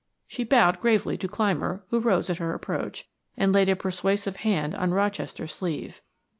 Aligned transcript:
She 0.27 0.43
bowed 0.43 0.79
gravely 0.79 1.15
to 1.19 1.27
Clymer 1.27 1.85
who 1.91 1.99
rose 1.99 2.31
at 2.31 2.37
her 2.39 2.55
approach, 2.55 3.07
and 3.37 3.53
laid 3.53 3.69
a 3.69 3.75
persuasive 3.75 4.37
hand 4.37 4.73
on 4.73 4.95
Rochester's 4.95 5.53
sleeve. 5.53 6.01